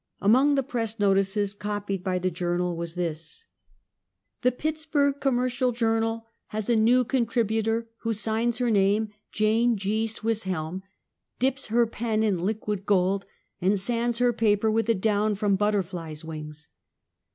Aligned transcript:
Among 0.19 0.55
the 0.55 0.63
press 0.63 0.97
notices 0.99 1.53
copied 1.53 2.03
by 2.03 2.17
the 2.17 2.31
Jour 2.31 2.57
nal 2.57 2.75
was 2.75 2.95
this: 2.95 3.45
Teaining 4.41 4.41
School. 4.41 4.41
97 4.41 4.41
"The 4.41 4.61
Pittsburg 5.13 5.21
Commercial 5.21 5.71
Journal 5.73 6.25
has 6.47 6.71
a 6.71 6.75
new 6.75 7.03
contributor 7.03 7.87
who 7.97 8.11
signs 8.11 8.57
her 8.57 8.71
name' 8.71 9.09
Jane 9.31 9.77
G. 9.77 10.07
Swisshelm,' 10.07 10.81
dips 11.37 11.67
her 11.67 11.85
pen 11.85 12.23
in 12.23 12.39
liquid 12.43 12.87
gold, 12.87 13.27
and 13.61 13.79
sands 13.79 14.17
her 14.17 14.33
paper 14.33 14.71
with 14.71 14.87
the 14.87 14.95
down 14.95 15.35
from 15.35 15.55
butterflies' 15.55 16.25
wings." 16.25 16.67